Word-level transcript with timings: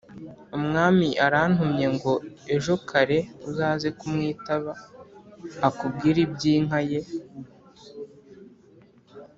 umwami 0.57 1.07
arantumye 1.25 1.85
ngo 1.95 2.13
ejo 2.55 2.73
kare 2.89 3.17
uzaze 3.49 3.87
kumwitaba 3.99 4.73
akubwire 5.67 6.19
iby’inka 6.27 6.79
ye, 6.89 6.99